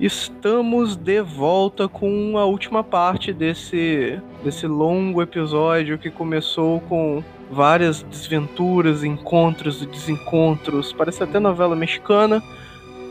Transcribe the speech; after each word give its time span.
Estamos 0.00 0.96
de 0.96 1.20
volta 1.20 1.86
com 1.86 2.38
a 2.38 2.46
última 2.46 2.82
parte 2.82 3.34
desse, 3.34 4.18
desse 4.42 4.66
longo 4.66 5.20
episódio 5.20 5.98
que 5.98 6.08
começou 6.08 6.80
com 6.80 7.22
várias 7.50 8.02
desventuras, 8.04 9.04
encontros 9.04 9.82
e 9.82 9.86
desencontros. 9.86 10.90
Parece 10.90 11.22
até 11.22 11.38
novela 11.38 11.76
mexicana, 11.76 12.42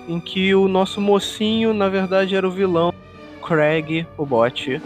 em 0.07 0.19
que 0.19 0.55
o 0.55 0.67
nosso 0.67 0.99
mocinho, 0.99 1.75
na 1.75 1.87
verdade, 1.89 2.35
era 2.35 2.47
o 2.47 2.49
vilão, 2.49 2.91
Craig, 3.47 4.07
o 4.17 4.25
bot. 4.25 4.81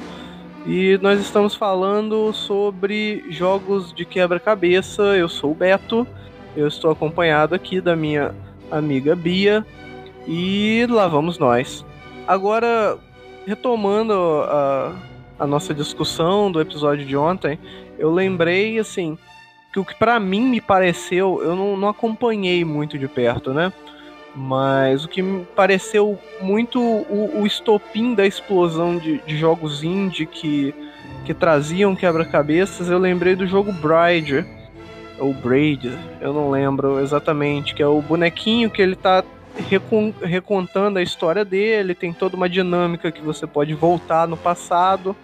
E 0.68 1.00
nós 1.02 1.22
estamos 1.22 1.56
falando 1.56 2.34
sobre 2.34 3.24
jogos 3.30 3.94
de 3.94 4.04
quebra-cabeça. 4.04 5.04
Eu 5.16 5.30
sou 5.30 5.52
o 5.52 5.56
Beto, 5.56 6.06
eu 6.54 6.68
estou 6.68 6.92
acompanhado 6.92 7.56
aqui 7.56 7.80
da 7.80 7.96
minha 7.96 8.36
amiga 8.70 9.16
Bia, 9.16 9.66
e 10.28 10.86
lá 10.90 11.08
vamos 11.08 11.40
nós. 11.40 11.86
Agora, 12.28 12.98
retomando 13.46 14.14
a, 14.14 14.96
a 15.40 15.48
nossa 15.48 15.74
discussão 15.74 16.52
do 16.52 16.62
episódio 16.62 17.06
de 17.06 17.18
ontem, 17.18 17.60
eu 17.98 18.12
lembrei, 18.12 18.80
assim, 18.80 19.18
que 19.72 19.80
o 19.80 19.86
que 19.86 19.96
para 19.96 20.20
mim 20.20 20.48
me 20.48 20.62
pareceu, 20.62 21.42
eu 21.44 21.56
não, 21.56 21.76
não, 21.76 21.90
acompanhei 21.90 22.64
muito 22.64 22.98
de 22.98 23.08
perto, 23.08 23.54
né? 23.54 23.74
Mas 24.36 25.04
o 25.04 25.08
que 25.08 25.22
me 25.22 25.46
pareceu 25.46 26.18
muito 26.42 26.80
o, 26.80 27.42
o 27.42 27.46
estopim 27.46 28.16
da 28.16 28.26
explosão 28.26 28.98
de, 28.98 29.20
de, 29.20 29.38
jogos 29.38 29.84
indie 29.84 30.26
que, 30.26 30.74
que 31.26 31.34
traziam 31.34 31.96
quebra-cabeças, 31.96 32.90
eu 32.90 32.98
lembrei 32.98 33.36
do 33.36 33.46
jogo 33.46 33.72
Bride, 33.74 34.46
ou 35.20 35.34
Braid, 35.34 35.92
eu 36.20 36.34
não 36.34 36.50
lembro 36.50 37.00
exatamente, 37.00 37.76
que 37.76 37.84
é 37.84 37.88
o 37.88 38.02
bonequinho 38.02 38.70
que 38.70 38.82
ele 38.82 38.96
tá 38.96 39.24
recon 39.58 40.14
recontando 40.22 41.00
a 41.00 41.04
história 41.04 41.46
dele, 41.46 41.94
tem 41.94 42.12
toda 42.14 42.36
uma 42.36 42.50
dinâmica 42.50 43.12
que 43.12 43.22
você 43.22 43.46
pode 43.46 43.74
voltar 43.74 44.28
no 44.28 44.38
passado 44.38 45.16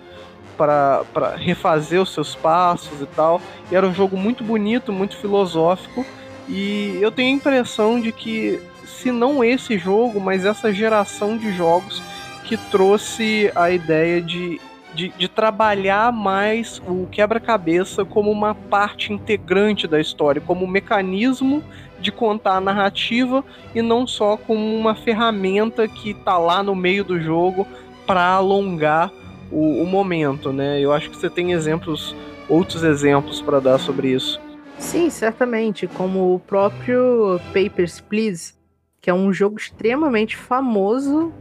para 0.58 1.36
refazer 1.38 2.02
os 2.02 2.14
seus 2.14 2.36
passos 2.36 3.02
e 3.02 3.06
tal. 3.06 3.42
E 3.72 3.76
era 3.76 3.88
um 3.88 3.94
jogo 3.94 4.18
muito 4.18 4.44
bonito, 4.44 4.92
muito 4.92 5.16
filosófico. 5.16 6.06
E 6.48 6.98
eu 7.02 7.12
tenho 7.12 7.30
a 7.30 7.38
impressão 7.38 8.00
de 8.00 8.12
que, 8.12 8.62
se 8.86 9.12
não 9.12 9.44
esse 9.44 9.78
jogo, 9.78 10.20
mas 10.20 10.46
essa 10.46 10.74
geração 10.74 11.38
de 11.38 11.54
jogos 11.54 12.02
que 12.44 12.58
trouxe 12.58 13.52
a 13.56 13.70
ideia 13.72 14.22
de 14.22 14.60
de, 14.94 15.10
de 15.10 15.28
trabalhar 15.28 16.12
mais 16.12 16.82
o 16.88 17.08
quebra-cabeça 17.08 18.04
como 18.04 18.32
uma 18.32 18.56
parte 18.56 19.14
integrante 19.14 19.88
da 19.88 20.00
história, 20.00 20.42
como 20.42 20.66
um 20.66 20.68
mecanismo 20.68 21.64
de 22.02 22.12
contar 22.12 22.58
a 22.58 22.62
narrativa 22.62 23.44
e 23.74 23.82
não 23.82 24.08
só 24.08 24.38
como 24.38 24.76
uma 24.76 24.96
ferramenta 24.96 25.88
que 25.88 26.14
tá 26.14 26.38
lá 26.38 26.64
no 26.64 26.76
meio 26.76 27.04
do 27.04 27.20
jogo 27.20 27.68
para 28.06 28.24
alongar 28.26 29.12
o, 29.52 29.84
o, 29.84 29.86
momento, 29.86 30.54
né? 30.54 30.80
Eu 30.80 30.92
acho 30.94 31.10
que 31.10 31.18
você 31.18 31.30
tem 31.30 31.52
exemplos, 31.52 32.16
outros 32.48 32.84
exemplos 32.84 33.42
para 33.42 33.60
dar 33.60 33.80
sobre 33.80 34.10
isso. 34.10 34.40
Sim, 34.78 35.10
certamente, 35.10 35.88
como 35.88 36.34
o 36.34 36.40
próprio 36.40 37.40
Papers, 37.54 38.00
Please, 38.00 38.54
que 39.02 39.10
é 39.10 39.14
um 39.14 39.34
jogo 39.34 39.58
extremamente 39.58 40.38
famoso 40.38 41.34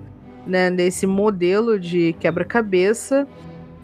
né, 0.46 0.70
desse 0.70 1.06
modelo 1.06 1.78
de 1.78 2.14
quebra-cabeça 2.18 3.26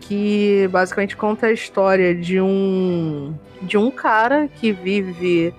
que 0.00 0.68
basicamente 0.70 1.16
conta 1.16 1.46
a 1.46 1.52
história 1.52 2.14
de 2.14 2.40
um 2.40 3.34
de 3.62 3.78
um 3.78 3.90
cara 3.90 4.48
que 4.48 4.72
vive 4.72 5.54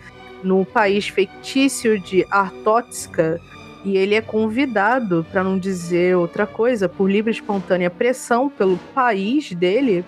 no 0.46 0.64
país 0.64 1.08
fictício 1.08 2.00
de 2.00 2.26
Artotska 2.30 3.42
e 3.84 3.98
ele 3.98 4.16
é 4.16 4.22
convidado, 4.22 5.26
para 5.32 5.44
não 5.44 5.60
dizer 5.60 6.16
outra 6.16 6.48
coisa, 6.48 6.88
por 6.88 7.10
livre 7.10 7.32
e 7.32 7.36
espontânea 7.36 7.90
pressão 7.90 8.50
pelo 8.50 8.78
país 8.94 9.52
dele, 9.52 10.04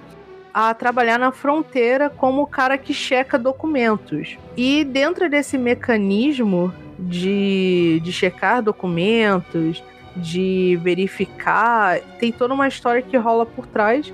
a 0.53 0.73
trabalhar 0.73 1.19
na 1.19 1.31
fronteira 1.31 2.09
como 2.09 2.41
o 2.41 2.47
cara 2.47 2.77
que 2.77 2.93
checa 2.93 3.37
documentos. 3.37 4.37
E 4.55 4.83
dentro 4.83 5.29
desse 5.29 5.57
mecanismo 5.57 6.73
de, 6.97 8.01
de 8.03 8.11
checar 8.11 8.63
documentos, 8.63 9.83
de 10.15 10.79
verificar, 10.81 11.99
tem 12.19 12.31
toda 12.31 12.55
uma 12.55 12.67
história 12.67 13.03
que 13.03 13.15
rola 13.17 13.45
por 13.45 13.67
trás. 13.67 14.11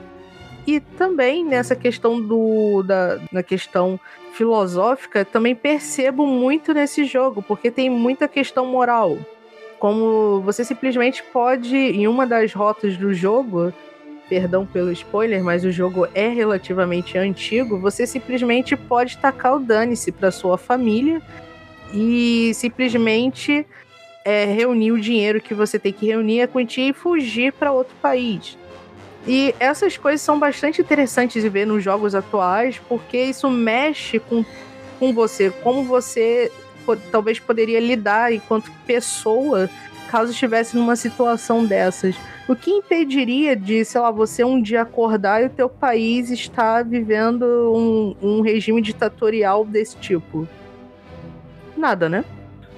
E 0.66 0.80
também 0.80 1.44
nessa 1.44 1.76
questão 1.76 2.22
do 2.22 2.84
da 2.84 3.44
questão 3.44 4.00
filosófica, 4.34 5.24
também 5.24 5.56
percebo 5.56 6.26
muito 6.26 6.74
nesse 6.74 7.06
jogo, 7.06 7.42
porque 7.42 7.70
tem 7.70 7.90
muita 7.90 8.28
questão 8.28 8.66
moral. 8.66 9.18
Como 9.80 10.42
você 10.42 10.64
simplesmente 10.64 11.22
pode, 11.32 11.76
em 11.76 12.08
uma 12.08 12.26
das 12.26 12.54
rotas 12.54 12.98
do 12.98 13.14
jogo, 13.14 13.74
perdão 14.30 14.66
pelo 14.66 14.92
spoiler, 14.92 15.44
mas 15.44 15.64
o 15.66 15.72
jogo 15.72 16.08
é 16.16 16.30
relativamente 16.30 17.18
antigo, 17.18 17.80
você 17.80 18.08
simplesmente 18.08 18.76
pode 18.76 19.18
tacar 19.18 19.58
o 19.58 19.60
dane-se 19.60 20.12
para 20.12 20.32
sua 20.32 20.58
família 20.58 21.22
e 21.94 22.52
simplesmente 22.56 23.66
é, 24.26 24.46
reunir 24.46 24.92
o 24.92 25.00
dinheiro 25.00 25.42
que 25.42 25.54
você 25.54 25.78
tem 25.78 25.92
que 25.92 26.08
reunir, 26.08 26.42
a 26.42 26.48
quantia 26.48 26.90
e 26.90 26.94
fugir 26.94 27.54
para 27.54 27.72
outro 27.72 27.96
país. 28.02 28.58
E 29.26 29.56
essas 29.60 29.98
coisas 29.98 30.22
são 30.22 30.38
bastante 30.38 30.82
interessantes 30.82 31.42
de 31.42 31.50
ver 31.50 31.66
nos 31.66 31.84
jogos 31.84 32.14
atuais, 32.14 32.80
porque 32.90 33.18
isso 33.18 33.50
mexe 33.50 34.20
com, 34.20 34.44
com 35.00 35.14
você, 35.14 35.50
como 35.50 35.84
você 35.84 36.52
talvez 37.12 37.40
poderia 37.40 37.80
lidar 37.80 38.34
enquanto 38.34 38.70
pessoa 38.86 39.70
caso 40.14 40.32
estivesse 40.32 40.78
numa 40.78 40.96
situação 40.96 41.66
dessas. 41.66 42.16
O 42.48 42.56
que 42.56 42.70
impediria 42.70 43.56
de, 43.56 43.84
sei 43.84 44.00
lá, 44.00 44.12
você 44.12 44.44
um 44.44 44.62
dia 44.62 44.84
acordar 44.84 45.42
e 45.42 45.48
o 45.48 45.50
teu 45.50 45.68
país 45.68 46.30
está 46.30 46.84
vivendo 46.84 47.44
um, 47.44 48.16
um 48.22 48.42
regime 48.42 48.80
ditatorial 48.80 49.66
desse 49.66 49.98
tipo? 49.98 50.48
Nada, 51.76 52.08
né? 52.08 52.24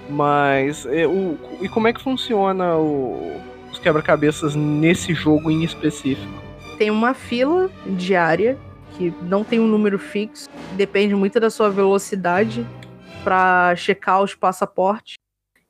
Mas 0.10 0.86
é, 0.86 1.06
o, 1.06 1.38
e 1.60 1.68
como 1.68 1.88
é 1.90 1.94
que 1.94 2.02
funciona 2.02 2.78
o, 2.78 3.42
quebra-cabeças 3.86 4.56
nesse 4.56 5.14
jogo 5.14 5.52
em 5.52 5.64
específico? 5.64 6.34
Tem 6.76 6.90
uma 6.90 7.14
fila 7.14 7.70
diária 7.86 8.58
que 8.98 9.14
não 9.22 9.44
tem 9.44 9.60
um 9.60 9.68
número 9.68 10.00
fixo, 10.00 10.50
depende 10.76 11.14
muito 11.14 11.40
da 11.40 11.52
sua 11.52 11.70
velocidade 11.70 12.66
para 13.24 13.76
checar 13.76 14.24
os 14.24 14.34
passaportes. 14.34 15.14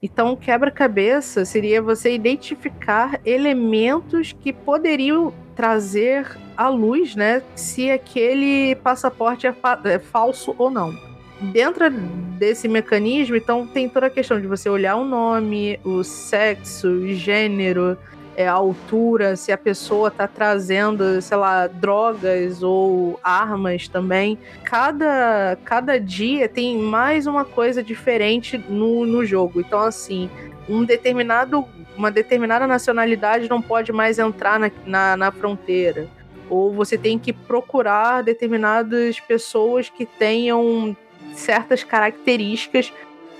Então, 0.01 0.33
quebra-cabeça 0.37 1.43
seria 1.43 1.81
você 1.81 2.13
identificar 2.15 3.19
elementos 3.25 4.31
que 4.31 4.53
poderiam 4.53 5.33
trazer 5.53 6.37
à 6.55 6.69
luz, 6.69 7.15
né, 7.15 7.41
se 7.53 7.91
aquele 7.91 8.75
passaporte 8.75 9.45
é, 9.45 9.51
fa 9.51 9.81
é 9.83 9.99
falso 9.99 10.55
ou 10.57 10.69
não 10.69 11.14
dentro 11.39 11.89
desse 11.89 12.67
mecanismo, 12.67 13.35
então 13.35 13.65
tem 13.65 13.87
toda 13.89 14.07
a 14.07 14.09
questão 14.09 14.39
de 14.39 14.47
você 14.47 14.69
olhar 14.69 14.95
o 14.95 15.05
nome, 15.05 15.79
o 15.83 16.03
sexo, 16.03 16.87
o 16.87 17.13
gênero, 17.13 17.97
é, 18.35 18.47
a 18.47 18.53
altura, 18.53 19.35
se 19.35 19.51
a 19.51 19.57
pessoa 19.57 20.11
tá 20.11 20.27
trazendo, 20.27 21.21
sei 21.21 21.37
lá, 21.37 21.67
drogas 21.67 22.61
ou 22.61 23.19
armas 23.23 23.87
também. 23.87 24.37
Cada, 24.63 25.57
cada 25.63 25.99
dia 25.99 26.49
tem 26.49 26.77
mais 26.77 27.27
uma 27.27 27.45
coisa 27.45 27.81
diferente 27.81 28.57
no, 28.57 29.05
no 29.05 29.25
jogo. 29.25 29.61
Então, 29.61 29.79
assim, 29.79 30.29
um 30.67 30.83
determinado, 30.83 31.65
uma 31.95 32.11
determinada 32.11 32.67
nacionalidade 32.67 33.49
não 33.49 33.61
pode 33.61 33.93
mais 33.93 34.19
entrar 34.19 34.59
na, 34.59 34.69
na, 34.85 35.17
na 35.17 35.31
fronteira. 35.31 36.07
Ou 36.49 36.73
você 36.73 36.97
tem 36.97 37.17
que 37.17 37.31
procurar 37.33 38.21
determinadas 38.21 39.19
pessoas 39.19 39.89
que 39.89 40.05
tenham 40.05 40.95
certas 41.35 41.83
características 41.83 42.91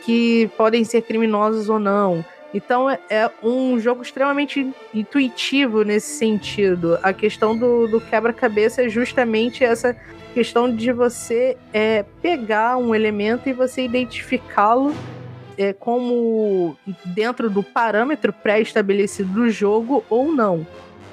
que 0.04 0.50
podem 0.56 0.84
ser 0.84 1.02
criminosas 1.02 1.70
ou 1.70 1.80
não. 1.80 2.24
Então 2.54 2.90
é, 2.90 3.00
é 3.10 3.30
um 3.44 3.78
jogo 3.80 4.02
extremamente 4.02 4.72
intuitivo 4.94 5.84
nesse 5.84 6.18
sentido. 6.18 6.98
A 7.04 7.12
questão 7.12 7.58
do, 7.58 7.88
do 7.88 8.00
quebra-cabeça 8.00 8.84
é 8.84 8.90
justamente 8.90 9.64
essa 9.64 9.96
questão 10.34 10.74
de 10.74 10.92
você 10.92 11.58
é, 11.74 12.04
pegar 12.22 12.78
um 12.78 12.94
elemento 12.94 13.50
e 13.50 13.54
você 13.54 13.84
identificá-lo 13.84 14.94
é, 15.58 15.74
como 15.74 16.78
dentro 17.06 17.50
do 17.50 17.64
parâmetro 17.64 18.32
pré-estabelecido 18.32 19.34
do 19.34 19.50
jogo 19.50 20.04
ou 20.10 20.32
não 20.32 20.66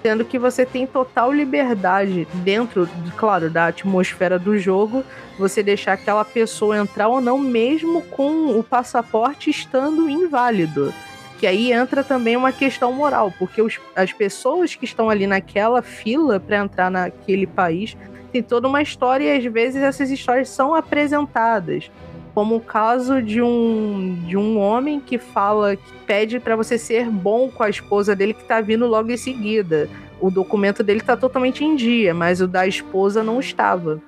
sendo 0.03 0.25
que 0.25 0.39
você 0.39 0.67
tem 0.67 0.87
total 0.87 1.33
liberdade 1.33 2.27
dentro, 2.35 2.89
claro, 3.17 3.49
da 3.49 3.67
atmosfera 3.69 4.39
do 4.39 4.59
jogo, 4.59 5.05
você 5.39 5.63
deixar 5.63 5.93
aquela 5.93 6.25
pessoa 6.25 6.77
entrar 6.77 7.09
ou 7.09 7.21
não, 7.21 7.39
mesmo 7.39 8.03
com 8.03 8.59
o 8.59 8.65
passaporte 8.65 9.49
estando 9.49 10.11
inválido. 10.11 10.93
Que 11.39 11.47
aí 11.47 11.73
entra 11.73 12.03
também 12.03 12.37
uma 12.37 12.53
questão 12.53 12.93
moral, 12.93 13.33
porque 13.39 13.63
os, 13.63 13.81
as 13.95 14.13
pessoas 14.13 14.75
que 14.75 14.85
estão 14.85 15.09
ali 15.09 15.27
naquela 15.27 15.83
fila 15.83 16.39
para 16.41 16.59
entrar 16.59 16.91
naquele 16.91 17.47
país 17.47 17.97
tem 18.33 18.43
toda 18.43 18.67
uma 18.67 18.83
história 18.83 19.35
e 19.35 19.39
às 19.39 19.53
vezes 19.53 19.83
essas 19.83 20.11
histórias 20.11 20.49
são 20.49 20.75
apresentadas. 20.75 21.91
Como 22.35 22.57
o 22.57 22.61
caso 22.61 23.21
de 23.21 23.43
um, 23.43 24.23
de 24.27 24.37
um 24.37 24.59
homem 24.59 25.01
que 25.01 25.19
fala, 25.19 25.77
que 25.77 25.93
pede 26.07 26.41
para 26.41 26.57
você 26.57 26.79
ser 26.79 27.11
bom 27.11 27.51
com 27.51 27.63
a 27.63 27.69
esposa 27.69 28.17
dele 28.17 28.33
que 28.33 28.45
tá 28.45 28.61
vindo 28.61 28.87
logo 28.87 29.11
em 29.11 29.17
seguida. 29.17 29.89
O 30.21 30.31
documento 30.31 30.83
dele 30.83 31.01
tá 31.01 31.17
totalmente 31.17 31.65
em 31.65 31.77
dia, 31.77 32.15
mas 32.15 32.41
o 32.41 32.47
da 32.47 32.67
esposa 32.67 33.23
não 33.23 33.39
estava. 33.41 34.01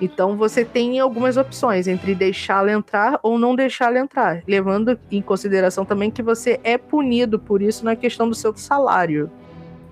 Então 0.00 0.36
você 0.36 0.64
tem 0.64 0.98
algumas 1.00 1.36
opções 1.36 1.86
entre 1.86 2.14
deixá-la 2.14 2.72
entrar 2.72 3.18
ou 3.22 3.38
não 3.38 3.54
deixá-la 3.54 3.98
entrar, 3.98 4.42
levando 4.46 4.98
em 5.10 5.22
consideração 5.22 5.84
também 5.84 6.10
que 6.10 6.22
você 6.22 6.60
é 6.62 6.76
punido 6.76 7.38
por 7.38 7.62
isso 7.62 7.84
na 7.84 7.96
questão 7.96 8.28
do 8.28 8.34
seu 8.34 8.54
salário, 8.56 9.30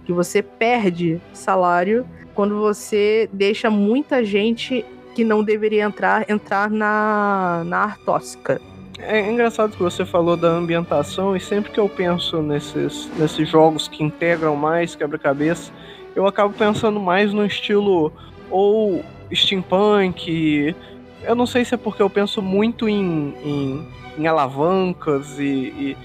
que 0.04 0.12
você 0.12 0.42
perde 0.42 1.20
salário 1.32 2.06
quando 2.34 2.58
você 2.58 3.28
deixa 3.32 3.70
muita 3.70 4.24
gente 4.24 4.84
que 5.14 5.24
não 5.24 5.42
deveria 5.42 5.84
entrar 5.84 6.28
entrar 6.28 6.70
na 6.70 7.62
na 7.64 7.84
Artóxica. 7.84 8.60
É 8.98 9.28
engraçado 9.28 9.76
que 9.76 9.82
você 9.82 10.04
falou 10.04 10.36
da 10.36 10.48
ambientação 10.48 11.36
e 11.36 11.40
sempre 11.40 11.72
que 11.72 11.80
eu 11.80 11.88
penso 11.88 12.40
nesses, 12.40 13.10
nesses 13.18 13.48
jogos 13.48 13.88
que 13.88 14.02
integram 14.02 14.54
mais 14.54 14.94
quebra-cabeça, 14.94 15.72
eu 16.14 16.26
acabo 16.26 16.54
pensando 16.54 17.00
mais 17.00 17.32
no 17.32 17.44
estilo 17.44 18.12
ou 18.50 19.04
steampunk. 19.32 20.74
Eu 21.22 21.34
não 21.34 21.46
sei 21.46 21.64
se 21.64 21.74
é 21.74 21.76
porque 21.76 22.00
eu 22.00 22.08
penso 22.08 22.40
muito 22.40 22.88
em, 22.88 23.34
em, 23.44 23.88
em 24.16 24.26
alavancas 24.26 25.38
e, 25.38 25.42
e, 25.44 25.96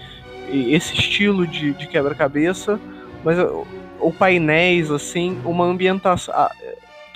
e, 0.50 0.74
esse 0.74 0.94
estilo 0.94 1.46
de, 1.46 1.74
de 1.74 1.88
quebra-cabeça, 1.88 2.80
mas 3.24 3.38
ou 4.00 4.14
painéis, 4.14 4.90
assim, 4.90 5.38
uma 5.46 5.66
ambientação. 5.66 6.34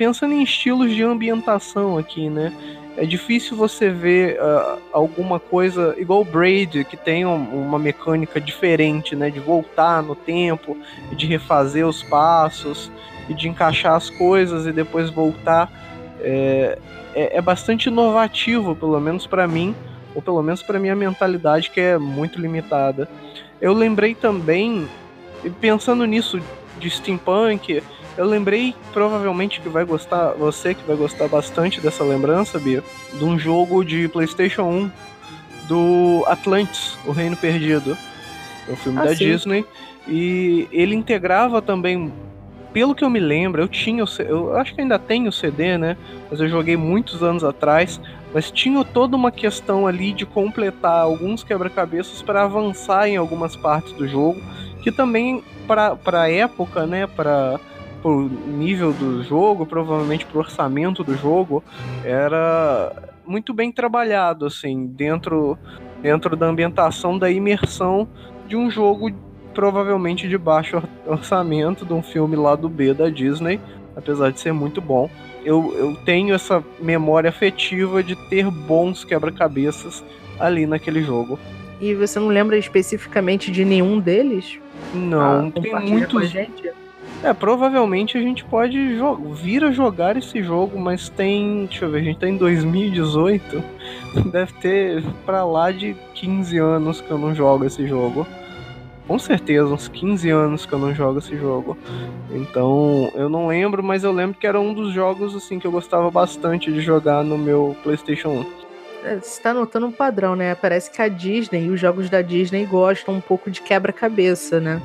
Pensando 0.03 0.33
em 0.33 0.43
estilos 0.43 0.93
de 0.93 1.01
ambientação 1.01 1.97
aqui, 1.97 2.29
né? 2.29 2.51
É 2.97 3.05
difícil 3.05 3.55
você 3.55 3.89
ver 3.89 4.37
uh, 4.37 4.77
alguma 4.91 5.39
coisa 5.39 5.95
igual 5.97 6.19
o 6.19 6.25
Braid, 6.25 6.83
que 6.83 6.97
tem 6.97 7.25
um, 7.25 7.37
uma 7.37 7.79
mecânica 7.79 8.41
diferente, 8.41 9.15
né? 9.15 9.29
De 9.29 9.39
voltar 9.39 10.03
no 10.03 10.13
tempo, 10.13 10.77
de 11.13 11.25
refazer 11.25 11.87
os 11.87 12.03
passos 12.03 12.91
e 13.29 13.33
de 13.33 13.47
encaixar 13.47 13.95
as 13.95 14.09
coisas 14.09 14.65
e 14.65 14.73
depois 14.73 15.09
voltar 15.09 15.71
é, 16.19 16.77
é, 17.15 17.37
é 17.37 17.41
bastante 17.41 17.85
inovativo, 17.85 18.75
pelo 18.75 18.99
menos 18.99 19.25
para 19.25 19.47
mim, 19.47 19.73
ou 20.13 20.21
pelo 20.21 20.43
menos 20.43 20.61
para 20.61 20.77
minha 20.79 20.97
mentalidade 20.97 21.69
que 21.69 21.79
é 21.79 21.97
muito 21.97 22.41
limitada. 22.41 23.07
Eu 23.61 23.71
lembrei 23.71 24.13
também, 24.13 24.85
pensando 25.61 26.05
nisso 26.05 26.41
de 26.77 26.89
steampunk, 26.89 27.81
eu 28.17 28.25
lembrei 28.25 28.75
provavelmente 28.91 29.59
que 29.59 29.69
vai 29.69 29.83
gostar, 29.83 30.31
você 30.33 30.73
que 30.73 30.83
vai 30.85 30.95
gostar 30.95 31.27
bastante 31.27 31.81
dessa 31.81 32.03
lembrança, 32.03 32.59
Bia, 32.59 32.83
de 33.13 33.23
um 33.23 33.37
jogo 33.37 33.83
de 33.83 34.07
PlayStation 34.07 34.63
1 34.63 34.91
do 35.67 36.23
Atlantis, 36.27 36.97
O 37.05 37.11
Reino 37.11 37.35
Perdido. 37.35 37.97
É 38.67 38.71
um 38.71 38.75
filme 38.75 38.99
ah, 38.99 39.05
da 39.05 39.15
sim. 39.15 39.25
Disney. 39.25 39.65
E 40.07 40.67
ele 40.71 40.95
integrava 40.95 41.61
também 41.61 42.11
pelo 42.73 42.95
que 42.95 43.03
eu 43.03 43.09
me 43.09 43.19
lembro, 43.19 43.61
eu 43.61 43.67
tinha, 43.67 44.03
eu 44.19 44.57
acho 44.57 44.73
que 44.73 44.81
ainda 44.81 44.97
tenho 44.97 45.29
o 45.29 45.31
CD, 45.31 45.77
né? 45.77 45.95
Mas 46.29 46.41
eu 46.41 46.49
joguei 46.49 46.75
muitos 46.75 47.21
anos 47.21 47.43
atrás. 47.43 48.01
Mas 48.33 48.49
tinha 48.49 48.83
toda 48.83 49.15
uma 49.15 49.31
questão 49.31 49.85
ali 49.85 50.11
de 50.11 50.25
completar 50.25 51.03
alguns 51.03 51.43
quebra-cabeças 51.43 52.23
para 52.23 52.43
avançar 52.43 53.07
em 53.07 53.15
algumas 53.15 53.55
partes 53.55 53.93
do 53.93 54.07
jogo, 54.07 54.41
que 54.81 54.91
também 54.91 55.43
para 55.67 55.95
a 56.13 56.31
época, 56.31 56.87
né? 56.87 57.05
Para 57.05 57.59
o 58.09 58.29
nível 58.47 58.91
do 58.93 59.23
jogo, 59.23 59.65
provavelmente 59.65 60.25
pro 60.25 60.39
orçamento 60.39 61.03
do 61.03 61.15
jogo, 61.15 61.63
era 62.03 63.11
muito 63.25 63.53
bem 63.53 63.71
trabalhado, 63.71 64.45
assim, 64.45 64.85
dentro, 64.87 65.57
dentro 66.01 66.35
da 66.35 66.47
ambientação, 66.47 67.17
da 67.17 67.29
imersão 67.29 68.07
de 68.47 68.55
um 68.55 68.69
jogo 68.69 69.11
provavelmente 69.53 70.27
de 70.27 70.37
baixo 70.37 70.81
orçamento 71.05 71.85
de 71.85 71.93
um 71.93 72.01
filme 72.01 72.35
lá 72.35 72.55
do 72.55 72.67
B 72.67 72.93
da 72.93 73.09
Disney, 73.09 73.59
apesar 73.95 74.31
de 74.31 74.39
ser 74.39 74.51
muito 74.51 74.81
bom. 74.81 75.09
Eu, 75.45 75.73
eu 75.77 75.95
tenho 76.03 76.33
essa 76.33 76.63
memória 76.79 77.29
afetiva 77.29 78.01
de 78.01 78.15
ter 78.29 78.49
bons 78.49 79.03
quebra-cabeças 79.03 80.03
ali 80.39 80.65
naquele 80.65 81.03
jogo. 81.03 81.37
E 81.79 81.93
você 81.93 82.19
não 82.19 82.29
lembra 82.29 82.57
especificamente 82.57 83.51
de 83.51 83.63
nenhum 83.65 83.99
deles? 83.99 84.57
Não, 84.93 85.47
ah, 85.47 85.51
tem 85.51 85.73
muitos. 85.89 86.33
É, 87.23 87.33
provavelmente 87.33 88.17
a 88.17 88.21
gente 88.21 88.43
pode 88.43 88.77
vir 89.41 89.63
a 89.63 89.71
jogar 89.71 90.17
esse 90.17 90.43
jogo, 90.43 90.77
mas 90.77 91.07
tem. 91.09 91.65
Deixa 91.67 91.85
eu 91.85 91.91
ver, 91.91 91.99
a 91.99 92.03
gente 92.03 92.19
tá 92.19 92.27
em 92.27 92.37
2018. 92.37 93.63
Deve 94.31 94.53
ter 94.53 95.03
pra 95.25 95.45
lá 95.45 95.71
de 95.71 95.95
15 96.15 96.57
anos 96.57 96.99
que 97.01 97.09
eu 97.09 97.17
não 97.17 97.33
jogo 97.33 97.65
esse 97.65 97.87
jogo 97.87 98.27
com 99.07 99.19
certeza 99.19 99.65
uns 99.65 99.87
15 99.87 100.29
anos 100.29 100.65
que 100.65 100.73
eu 100.73 100.79
não 100.79 100.93
jogo 100.93 101.19
esse 101.19 101.35
jogo. 101.37 101.77
Então, 102.31 103.11
eu 103.15 103.29
não 103.29 103.47
lembro, 103.47 103.83
mas 103.83 104.03
eu 104.03 104.11
lembro 104.11 104.37
que 104.39 104.47
era 104.47 104.59
um 104.59 104.73
dos 104.73 104.93
jogos 104.93 105.35
assim 105.35 105.59
que 105.59 105.67
eu 105.67 105.71
gostava 105.71 106.09
bastante 106.09 106.71
de 106.71 106.81
jogar 106.81 107.23
no 107.23 107.37
meu 107.37 107.75
PlayStation 107.83 108.29
1. 108.29 108.63
É, 109.05 109.19
você 109.19 109.41
tá 109.41 109.53
notando 109.53 109.87
um 109.87 109.91
padrão, 109.91 110.35
né? 110.35 110.55
Parece 110.55 110.89
que 110.89 111.01
a 111.01 111.09
Disney 111.09 111.65
e 111.65 111.69
os 111.69 111.79
jogos 111.79 112.09
da 112.09 112.21
Disney 112.21 112.65
gostam 112.65 113.15
um 113.15 113.21
pouco 113.21 113.51
de 113.51 113.61
quebra-cabeça, 113.61 114.61
né? 114.61 114.81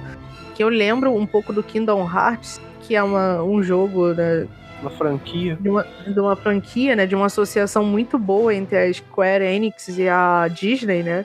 Que 0.58 0.64
eu 0.64 0.68
lembro 0.68 1.14
um 1.14 1.24
pouco 1.24 1.52
do 1.52 1.62
Kingdom 1.62 2.02
Hearts, 2.02 2.60
que 2.80 2.96
é 2.96 3.00
uma, 3.00 3.40
um 3.44 3.62
jogo, 3.62 4.12
né? 4.12 4.48
Uma 4.80 4.90
franquia. 4.90 5.56
De 5.60 5.68
uma, 5.68 5.86
de 6.04 6.18
uma 6.18 6.34
franquia, 6.34 6.96
né? 6.96 7.06
De 7.06 7.14
uma 7.14 7.26
associação 7.26 7.84
muito 7.84 8.18
boa 8.18 8.52
entre 8.52 8.76
a 8.76 8.92
Square 8.92 9.44
Enix 9.44 9.86
e 9.86 10.08
a 10.08 10.48
Disney, 10.48 11.04
né? 11.04 11.24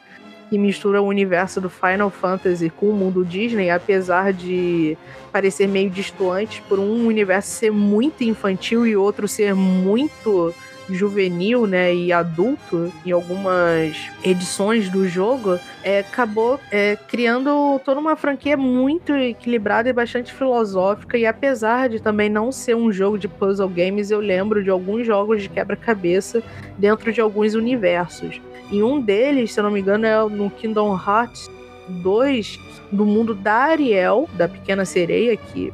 que 0.51 0.57
mistura 0.59 1.01
o 1.01 1.07
universo 1.07 1.59
do 1.59 1.67
Final 1.67 2.11
Fantasy 2.11 2.69
com 2.69 2.89
o 2.89 2.93
mundo 2.93 3.25
Disney, 3.25 3.71
apesar 3.71 4.31
de 4.31 4.95
parecer 5.31 5.67
meio 5.67 5.89
distoante 5.89 6.61
por 6.69 6.77
um 6.77 7.07
universo 7.07 7.49
ser 7.49 7.71
muito 7.71 8.23
infantil 8.23 8.85
e 8.85 8.95
outro 8.95 9.27
ser 9.27 9.55
muito 9.55 10.53
juvenil, 10.89 11.65
né, 11.65 11.93
e 11.93 12.11
adulto 12.11 12.91
em 13.05 13.11
algumas 13.11 14.09
edições 14.23 14.89
do 14.89 15.07
jogo, 15.07 15.59
é, 15.83 15.99
acabou 15.99 16.59
é, 16.71 16.97
criando 17.07 17.79
toda 17.85 17.99
uma 17.99 18.15
franquia 18.15 18.57
muito 18.57 19.13
equilibrada 19.13 19.89
e 19.89 19.93
bastante 19.93 20.33
filosófica. 20.33 21.17
E 21.17 21.25
apesar 21.25 21.89
de 21.89 22.01
também 22.01 22.29
não 22.29 22.51
ser 22.51 22.75
um 22.75 22.91
jogo 22.91 23.17
de 23.17 23.27
puzzle 23.27 23.69
games, 23.69 24.11
eu 24.11 24.19
lembro 24.19 24.63
de 24.63 24.69
alguns 24.69 25.05
jogos 25.05 25.41
de 25.41 25.49
quebra-cabeça 25.49 26.43
dentro 26.77 27.11
de 27.11 27.21
alguns 27.21 27.53
universos. 27.53 28.41
E 28.71 28.81
um 28.81 28.99
deles, 28.99 29.53
se 29.53 29.59
eu 29.59 29.63
não 29.63 29.71
me 29.71 29.79
engano, 29.79 30.05
é 30.05 30.23
no 30.29 30.49
Kingdom 30.49 30.95
Hearts 30.95 31.49
2, 31.87 32.59
do 32.91 33.05
mundo 33.05 33.33
da 33.33 33.53
Ariel, 33.53 34.27
da 34.33 34.47
Pequena 34.47 34.85
Sereia, 34.85 35.35
que 35.35 35.73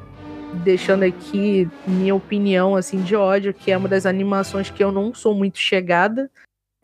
deixando 0.64 1.04
aqui 1.04 1.70
minha 1.88 2.16
opinião 2.16 2.76
assim 2.76 3.02
de 3.02 3.16
ódio, 3.16 3.54
que 3.54 3.72
é 3.72 3.78
uma 3.78 3.88
das 3.88 4.06
animações 4.06 4.70
que 4.70 4.84
eu 4.84 4.92
não 4.92 5.14
sou 5.14 5.34
muito 5.34 5.58
chegada, 5.58 6.30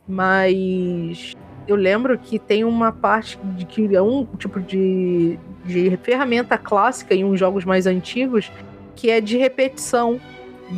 mas 0.08 1.34
eu 1.68 1.76
lembro 1.76 2.18
que 2.18 2.38
tem 2.38 2.64
uma 2.64 2.92
parte 2.92 3.38
de 3.58 3.66
que 3.66 3.96
é 3.96 4.02
um 4.02 4.26
tipo 4.38 4.60
de, 4.60 5.40
de 5.66 5.98
ferramenta 6.04 6.58
clássica 6.58 7.16
em 7.16 7.24
uns 7.24 7.40
jogos 7.40 7.66
mais 7.66 7.88
antigos 7.88 8.52
que 8.96 9.10
é 9.10 9.20
de 9.20 9.38
repetição 9.38 10.20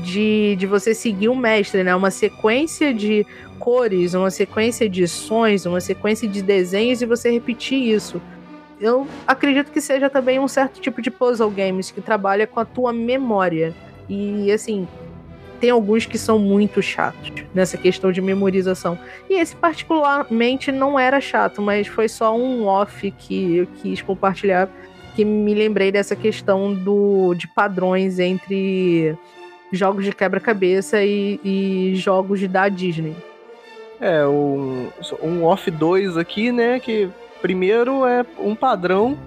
de, 0.04 0.56
de 0.58 0.66
você 0.66 0.94
seguir 0.94 1.30
o 1.30 1.36
mestre, 1.36 1.84
né? 1.84 1.96
Uma 1.96 2.12
sequência 2.12 2.94
de 2.94 3.26
cores, 3.60 4.14
uma 4.14 4.32
sequência 4.32 4.90
de 4.90 5.08
sons, 5.08 5.66
uma 5.66 5.80
sequência 5.80 6.28
de 6.28 6.42
desenhos 6.42 7.02
e 7.02 7.06
você 7.06 7.32
repetir 7.32 7.82
isso. 7.82 8.22
Eu 8.80 9.08
acredito 9.26 9.72
que 9.72 9.82
seja 9.82 10.10
também 10.10 10.40
um 10.40 10.48
certo 10.48 10.80
tipo 10.80 11.02
de 11.02 11.10
puzzle 11.10 11.50
games 11.50 11.90
que 11.90 12.02
trabalha 12.02 12.46
com 12.46 12.60
a 12.60 12.66
tua 12.66 12.94
memória. 12.94 13.74
E 14.08 14.52
assim, 14.52 14.88
tem 15.60 15.72
alguns 15.72 16.06
que 16.06 16.18
são 16.18 16.38
muito 16.38 16.82
chatos 16.82 17.32
nessa 17.54 17.78
questão 17.78 18.12
de 18.12 18.22
memorização. 18.22 18.98
E 19.30 19.34
esse 19.34 19.56
particularmente 19.56 20.72
não 20.72 20.98
era 20.98 21.20
chato, 21.20 21.62
mas 21.62 21.88
foi 21.88 22.08
só 22.08 22.36
um 22.36 22.66
off 22.66 23.10
que 23.12 23.58
eu 23.58 23.68
quis 23.82 24.02
compartilhar 24.02 24.70
que 25.16 25.26
me 25.26 25.56
lembrei 25.56 25.92
dessa 25.92 26.16
questão 26.16 26.72
do 26.72 27.34
de 27.34 27.48
padrões 27.48 28.20
entre 28.20 29.18
jogos 29.72 30.06
de 30.06 30.12
quebra-cabeça 30.12 31.04
e, 31.04 31.40
e, 31.44 31.96
jogos 31.96 32.48
da 32.48 32.70
Disney. 32.70 33.16
É, 34.00 34.26
um, 34.28 34.90
um 35.24 35.44
Off 35.44 35.72
2 35.72 36.18
aqui, 36.18 36.52
né? 36.52 36.80
Que 36.80 37.10
primeiro 37.42 38.06
é 38.06 38.26
um 38.40 38.56
padrão 38.56 39.18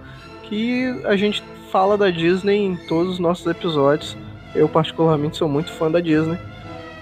que 0.45 1.00
a 1.05 1.17
gente 1.17 1.43
fala 1.71 1.97
da 1.97 2.11
Disney 2.11 2.64
em 2.64 2.76
todos 2.76 3.14
os 3.14 3.19
nossos 3.19 3.47
episódios. 3.47 4.17
Eu, 4.55 4.69
particularmente, 4.69 5.37
sou 5.37 5.49
muito 5.49 5.73
fã 5.73 5.90
da 5.90 6.00
Disney. 6.00 6.38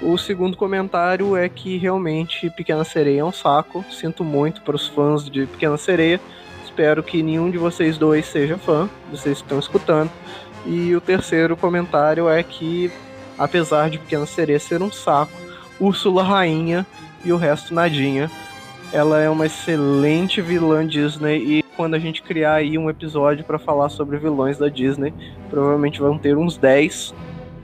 O 0.01 0.17
segundo 0.17 0.57
comentário 0.57 1.37
é 1.37 1.49
que 1.49 1.77
realmente 1.77 2.51
Pequena 2.51 2.85
Sereia 2.85 3.21
é 3.21 3.25
um 3.25 3.33
saco. 3.33 3.85
Sinto 3.91 4.23
muito 4.23 4.63
para 4.63 4.77
os 4.77 4.87
fãs 4.87 5.29
de 5.29 5.47
Pequena 5.47 5.77
Sereia. 5.77 6.21
Espero 6.65 7.03
que 7.03 7.23
nenhum 7.23 7.51
de 7.51 7.59
vocês 7.59 7.99
dois 7.99 8.27
seja 8.27 8.57
fã, 8.57 8.89
vocês 9.11 9.39
estão 9.39 9.59
escutando. 9.59 10.11
E 10.65 10.95
o 10.95 11.01
terceiro 11.01 11.57
comentário 11.57 12.29
é 12.29 12.43
que 12.43 12.93
apesar 13.39 13.91
de 13.91 13.99
Pequena 13.99 14.27
Sereia 14.27 14.61
ser 14.61 14.83
um 14.83 14.93
saco, 14.93 15.33
Úrsula 15.81 16.23
rainha 16.23 16.87
e 17.25 17.33
o 17.33 17.37
resto 17.37 17.75
nadinha. 17.75 18.31
Ela 18.93 19.21
é 19.21 19.29
uma 19.29 19.47
excelente 19.47 20.41
vilã 20.41 20.87
Disney 20.87 21.39
e 21.39 21.63
quando 21.77 21.95
a 21.95 21.99
gente 21.99 22.23
criar 22.23 22.55
aí 22.55 22.79
um 22.79 22.89
episódio 22.89 23.45
para 23.45 23.59
falar 23.59 23.89
sobre 23.89 24.17
vilões 24.17 24.59
da 24.59 24.69
Disney, 24.69 25.13
provavelmente 25.51 26.01
vão 26.01 26.19
ter 26.19 26.37
uns 26.37 26.57
10, 26.57 27.15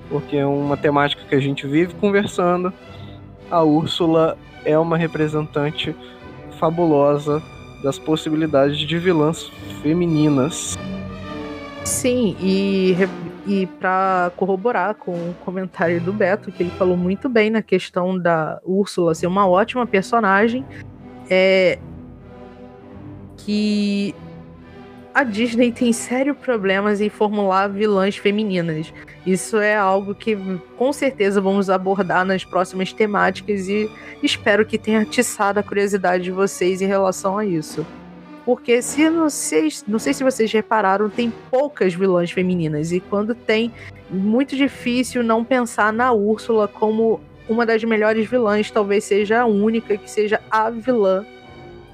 porque 0.08 0.36
é 0.36 0.46
uma 0.46 0.76
temática 0.76 1.22
que 1.28 1.34
a 1.34 1.40
gente 1.40 1.66
vive 1.66 1.94
conversando. 1.94 2.72
A 3.50 3.62
Úrsula 3.62 4.36
é 4.64 4.78
uma 4.78 4.96
representante 4.96 5.94
fabulosa 6.58 7.42
das 7.82 7.98
possibilidades 7.98 8.78
de 8.78 8.98
vilãs 8.98 9.50
femininas. 9.82 10.78
Sim, 11.84 12.36
e, 12.40 12.96
e 13.46 13.66
para 13.66 14.30
corroborar 14.36 14.94
com 14.94 15.12
o 15.12 15.34
comentário 15.44 16.00
do 16.00 16.12
Beto, 16.12 16.52
que 16.52 16.62
ele 16.62 16.70
falou 16.70 16.96
muito 16.96 17.28
bem 17.28 17.50
na 17.50 17.60
questão 17.60 18.18
da 18.18 18.60
Úrsula 18.64 19.14
ser 19.14 19.26
uma 19.26 19.46
ótima 19.46 19.86
personagem, 19.86 20.64
é 21.30 21.78
que 23.36 24.14
a 25.14 25.22
Disney 25.22 25.70
tem 25.70 25.92
sérios 25.92 26.36
problemas 26.36 27.00
em 27.00 27.08
formular 27.08 27.68
vilãs 27.68 28.16
femininas. 28.16 28.92
Isso 29.24 29.58
é 29.58 29.76
algo 29.76 30.14
que 30.14 30.36
com 30.76 30.92
certeza 30.92 31.40
vamos 31.40 31.70
abordar 31.70 32.24
nas 32.24 32.44
próximas 32.44 32.92
temáticas 32.92 33.68
e 33.68 33.88
espero 34.22 34.66
que 34.66 34.76
tenha 34.76 35.02
atiçado 35.02 35.60
a 35.60 35.62
curiosidade 35.62 36.24
de 36.24 36.32
vocês 36.32 36.82
em 36.82 36.86
relação 36.86 37.38
a 37.38 37.44
isso. 37.44 37.86
Porque 38.44 38.82
se 38.82 39.08
não 39.08 39.30
sei, 39.30 39.68
não 39.86 39.98
sei 39.98 40.12
se 40.12 40.24
vocês 40.24 40.52
repararam, 40.52 41.08
tem 41.08 41.32
poucas 41.50 41.94
vilãs 41.94 42.30
femininas. 42.30 42.92
E 42.92 43.00
quando 43.00 43.34
tem, 43.34 43.72
muito 44.10 44.56
difícil 44.56 45.22
não 45.22 45.44
pensar 45.44 45.92
na 45.92 46.12
Úrsula 46.12 46.68
como 46.68 47.20
uma 47.48 47.66
das 47.66 47.82
melhores 47.84 48.28
vilãs, 48.28 48.70
talvez 48.70 49.04
seja 49.04 49.42
a 49.42 49.46
única 49.46 49.96
que 49.96 50.10
seja 50.10 50.40
a 50.50 50.70
vilã. 50.70 51.24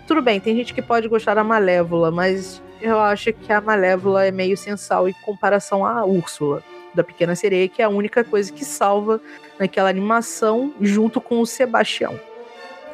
Tudo 0.07 0.23
bem, 0.23 0.41
tem 0.41 0.57
gente 0.57 0.75
que 0.75 0.83
pode 0.83 1.09
gostar 1.09 1.35
da 1.35 1.45
Malévola, 1.45 2.11
mas 2.11 2.63
eu 2.81 2.99
acho 2.99 3.33
que 3.33 3.53
a 3.53 3.61
Malévola 3.61 4.25
é 4.25 4.31
meio 4.31 4.57
sensal 4.57 5.09
em 5.09 5.15
comparação 5.25 5.85
à 5.85 6.05
Úrsula, 6.05 6.63
da 6.95 7.05
Pequena 7.05 7.35
Sereia, 7.35 7.69
que 7.69 7.83
é 7.83 7.85
a 7.85 7.89
única 7.89 8.25
coisa 8.25 8.53
que 8.53 8.65
salva 8.65 9.21
naquela 9.59 9.89
animação 9.89 10.73
junto 10.81 11.21
com 11.21 11.41
o 11.41 11.47
Sebastião. 11.47 12.19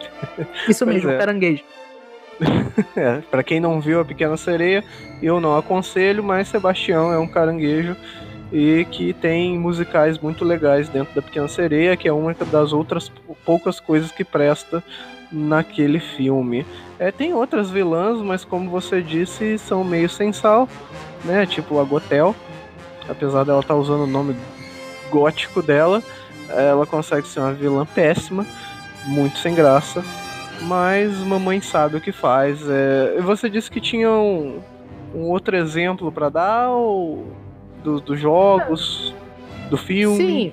Isso 0.68 0.84
mesmo, 0.84 1.10
é. 1.10 1.18
caranguejo. 1.18 1.64
é, 2.94 3.22
para 3.30 3.42
quem 3.42 3.60
não 3.60 3.80
viu 3.80 4.00
a 4.00 4.04
Pequena 4.04 4.36
Sereia, 4.36 4.84
eu 5.22 5.40
não 5.40 5.56
aconselho, 5.56 6.22
mas 6.22 6.48
Sebastião 6.48 7.12
é 7.12 7.18
um 7.18 7.26
caranguejo 7.26 7.96
e 8.52 8.86
que 8.90 9.12
tem 9.12 9.58
musicais 9.58 10.18
muito 10.18 10.44
legais 10.44 10.88
dentro 10.88 11.14
da 11.14 11.22
Pequena 11.22 11.48
Sereia, 11.48 11.96
que 11.96 12.08
é 12.08 12.12
uma 12.12 12.34
das 12.34 12.72
outras 12.72 13.10
poucas 13.44 13.80
coisas 13.80 14.10
que 14.10 14.24
presta 14.24 14.82
naquele 15.30 15.98
filme. 15.98 16.64
É, 16.98 17.10
tem 17.10 17.34
outras 17.34 17.70
vilãs, 17.70 18.20
mas 18.22 18.44
como 18.44 18.70
você 18.70 19.02
disse, 19.02 19.58
são 19.58 19.82
meio 19.82 20.08
sem 20.08 20.32
sal, 20.32 20.68
né? 21.24 21.44
Tipo 21.46 21.80
a 21.80 21.84
Gotel. 21.84 22.34
Apesar 23.08 23.44
dela 23.44 23.60
estar 23.60 23.74
tá 23.74 23.80
usando 23.80 24.04
o 24.04 24.06
nome 24.06 24.36
gótico 25.10 25.62
dela, 25.62 26.02
ela 26.48 26.86
consegue 26.86 27.26
ser 27.26 27.40
uma 27.40 27.52
vilã 27.52 27.84
péssima, 27.86 28.46
muito 29.06 29.38
sem 29.38 29.54
graça 29.54 30.04
mas 30.62 31.16
mamãe 31.18 31.60
sabe 31.60 31.96
o 31.96 32.00
que 32.00 32.12
faz. 32.12 32.60
É, 32.68 33.20
você 33.20 33.48
disse 33.48 33.70
que 33.70 33.80
tinha 33.80 34.10
um, 34.10 34.60
um 35.14 35.22
outro 35.24 35.56
exemplo 35.56 36.10
para 36.10 36.28
dar 36.28 36.70
ou 36.70 37.26
dos 37.86 38.00
do 38.00 38.16
jogos, 38.16 39.14
do 39.70 39.76
filme? 39.76 40.16
Sim. 40.16 40.52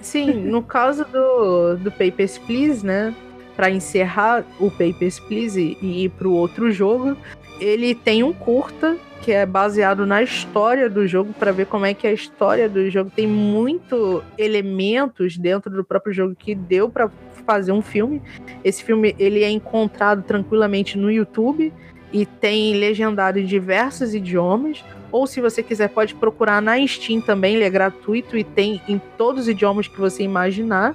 Sim, 0.00 0.34
no 0.44 0.62
caso 0.62 1.04
do, 1.04 1.76
do 1.78 1.90
Papers, 1.90 2.38
Please, 2.38 2.86
né? 2.86 3.12
Para 3.56 3.70
encerrar 3.70 4.44
o 4.60 4.70
Papers, 4.70 5.18
Please 5.18 5.76
e, 5.82 6.04
ir 6.04 6.10
pro 6.10 6.30
outro 6.32 6.70
jogo, 6.70 7.16
ele 7.58 7.92
tem 7.92 8.22
um 8.22 8.32
curta 8.32 8.96
que 9.22 9.32
é 9.32 9.44
baseado 9.44 10.06
na 10.06 10.22
história 10.22 10.88
do 10.88 11.06
jogo 11.08 11.32
para 11.32 11.50
ver 11.50 11.66
como 11.66 11.86
é 11.86 11.92
que 11.92 12.06
a 12.06 12.12
história 12.12 12.68
do 12.68 12.88
jogo 12.88 13.10
tem 13.10 13.26
muito 13.26 14.22
elementos 14.38 15.36
dentro 15.36 15.70
do 15.70 15.82
próprio 15.82 16.12
jogo 16.12 16.36
que 16.36 16.54
deu 16.54 16.88
para 16.88 17.10
fazer 17.44 17.72
um 17.72 17.82
filme. 17.82 18.22
Esse 18.62 18.84
filme 18.84 19.16
ele 19.18 19.42
é 19.42 19.50
encontrado 19.50 20.22
tranquilamente 20.22 20.96
no 20.98 21.10
YouTube 21.10 21.72
e 22.12 22.26
tem 22.26 22.74
legendado 22.74 23.38
em 23.38 23.44
diversos 23.44 24.14
idiomas. 24.14 24.84
Ou 25.12 25.26
se 25.26 25.40
você 25.40 25.62
quiser, 25.62 25.88
pode 25.88 26.14
procurar 26.14 26.60
na 26.60 26.84
Steam 26.86 27.20
também, 27.20 27.54
ele 27.54 27.64
é 27.64 27.70
gratuito 27.70 28.36
e 28.36 28.44
tem 28.44 28.80
em 28.88 29.00
todos 29.16 29.42
os 29.42 29.48
idiomas 29.48 29.88
que 29.88 29.98
você 29.98 30.22
imaginar. 30.22 30.94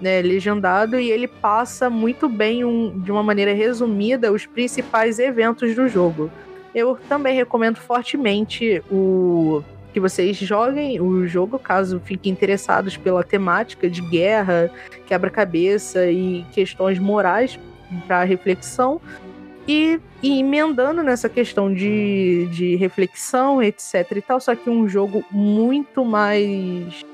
Né, 0.00 0.20
legendado 0.20 0.98
e 0.98 1.12
ele 1.12 1.28
passa 1.28 1.88
muito 1.88 2.28
bem, 2.28 2.64
um, 2.64 2.98
de 2.98 3.12
uma 3.12 3.22
maneira 3.22 3.54
resumida, 3.54 4.32
os 4.32 4.44
principais 4.44 5.20
eventos 5.20 5.76
do 5.76 5.86
jogo. 5.86 6.28
Eu 6.74 6.98
também 7.08 7.36
recomendo 7.36 7.76
fortemente 7.76 8.82
o 8.90 9.62
que 9.92 10.00
vocês 10.00 10.36
joguem 10.36 11.00
o 11.00 11.26
jogo, 11.28 11.58
caso 11.58 12.00
fiquem 12.04 12.32
interessados 12.32 12.96
pela 12.96 13.22
temática 13.22 13.88
de 13.88 14.00
guerra, 14.00 14.70
quebra-cabeça 15.06 16.10
e 16.10 16.44
questões 16.52 16.98
morais 16.98 17.58
para 18.06 18.24
reflexão. 18.24 19.00
E, 19.66 20.00
e, 20.22 20.40
emendando 20.40 21.02
nessa 21.02 21.28
questão 21.28 21.72
de, 21.72 22.48
de 22.50 22.74
reflexão, 22.76 23.62
etc 23.62 24.10
e 24.16 24.20
tal, 24.22 24.40
só 24.40 24.54
que 24.56 24.68
um 24.68 24.88
jogo 24.88 25.24
muito 25.30 26.04
mais, 26.04 27.04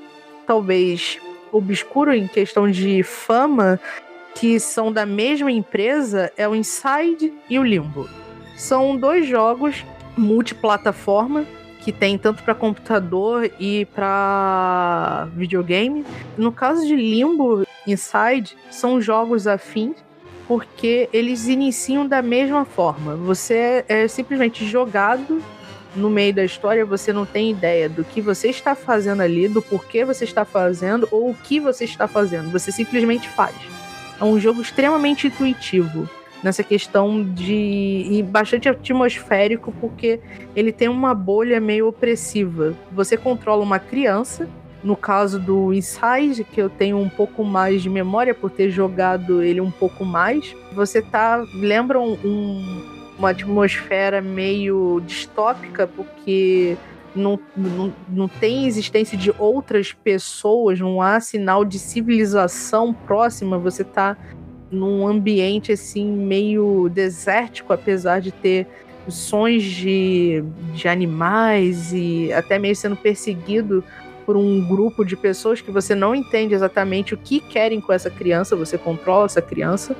talvez, 0.47 1.19
obscuro 1.51 2.13
em 2.13 2.27
questão 2.27 2.69
de 2.69 3.03
fama, 3.03 3.79
que 4.35 4.59
são 4.59 4.91
da 4.91 5.05
mesma 5.05 5.51
empresa, 5.51 6.31
é 6.37 6.47
o 6.47 6.55
Inside 6.55 7.33
e 7.49 7.59
o 7.59 7.63
Limbo. 7.63 8.09
São 8.57 8.97
dois 8.97 9.27
jogos 9.27 9.85
multiplataforma 10.17 11.45
que 11.81 11.91
tem 11.91 12.17
tanto 12.17 12.43
para 12.43 12.53
computador 12.53 13.49
e 13.59 13.85
para 13.85 15.29
videogame. 15.33 16.05
No 16.37 16.51
caso 16.51 16.85
de 16.85 16.95
Limbo 16.95 17.63
Inside, 17.87 18.57
são 18.69 18.99
jogos 18.99 19.47
afins 19.47 19.95
porque 20.49 21.07
eles 21.13 21.47
iniciam 21.47 22.07
da 22.07 22.23
mesma 22.23 22.65
forma. 22.65 23.15
Você 23.15 23.85
é 23.87 24.07
simplesmente 24.07 24.65
jogado 24.65 25.43
no 25.95 26.09
meio 26.09 26.33
da 26.33 26.43
história, 26.43 26.83
você 26.83 27.13
não 27.13 27.23
tem 27.23 27.51
ideia 27.51 27.87
do 27.87 28.03
que 28.03 28.19
você 28.19 28.49
está 28.49 28.73
fazendo 28.73 29.21
ali, 29.21 29.47
do 29.47 29.61
porquê 29.61 30.03
você 30.03 30.23
está 30.23 30.43
fazendo 30.43 31.07
ou 31.11 31.29
o 31.29 31.35
que 31.35 31.59
você 31.59 31.85
está 31.85 32.07
fazendo. 32.07 32.49
Você 32.49 32.71
simplesmente 32.71 33.29
faz. 33.29 33.53
É 34.19 34.23
um 34.23 34.39
jogo 34.39 34.59
extremamente 34.59 35.27
intuitivo 35.27 36.09
nessa 36.41 36.63
questão 36.63 37.23
de. 37.23 38.07
e 38.09 38.23
bastante 38.23 38.67
atmosférico, 38.67 39.71
porque 39.79 40.19
ele 40.55 40.71
tem 40.71 40.87
uma 40.87 41.13
bolha 41.13 41.59
meio 41.59 41.87
opressiva. 41.87 42.73
Você 42.91 43.15
controla 43.15 43.61
uma 43.61 43.77
criança. 43.77 44.49
No 44.83 44.95
caso 44.95 45.39
do 45.39 45.73
Inside, 45.73 46.43
que 46.43 46.61
eu 46.61 46.69
tenho 46.69 46.97
um 46.97 47.09
pouco 47.09 47.43
mais 47.43 47.81
de 47.81 47.89
memória 47.89 48.33
por 48.33 48.49
ter 48.49 48.69
jogado 48.69 49.43
ele 49.43 49.59
um 49.59 49.71
pouco 49.71 50.05
mais, 50.05 50.55
você 50.73 51.01
tá. 51.01 51.43
lembra 51.53 51.99
um, 51.99 52.85
uma 53.17 53.31
atmosfera 53.31 54.21
meio 54.21 55.01
distópica, 55.05 55.85
porque 55.85 56.77
não, 57.13 57.39
não, 57.55 57.93
não 58.07 58.27
tem 58.27 58.65
existência 58.65 59.17
de 59.17 59.33
outras 59.37 59.91
pessoas, 59.91 60.79
não 60.79 61.01
há 61.01 61.19
sinal 61.19 61.65
de 61.65 61.77
civilização 61.77 62.93
próxima, 62.93 63.57
você 63.57 63.83
tá 63.83 64.15
num 64.71 65.07
ambiente 65.07 65.71
assim 65.71 66.05
meio 66.05 66.89
desértico, 66.89 67.73
apesar 67.73 68.21
de 68.21 68.31
ter 68.31 68.67
sons 69.07 69.63
de, 69.63 70.43
de 70.73 70.87
animais 70.87 71.91
e 71.91 72.31
até 72.31 72.59
meio 72.59 72.75
sendo 72.75 72.95
perseguido 72.95 73.83
por 74.29 74.37
um 74.37 74.63
grupo 74.63 75.03
de 75.03 75.17
pessoas 75.17 75.59
que 75.59 75.71
você 75.71 75.95
não 75.95 76.13
entende 76.13 76.53
exatamente 76.53 77.15
o 77.15 77.17
que 77.17 77.39
querem 77.39 77.81
com 77.81 77.91
essa 77.91 78.11
criança, 78.11 78.55
você 78.55 78.77
controla 78.77 79.25
essa 79.25 79.41
criança. 79.41 79.95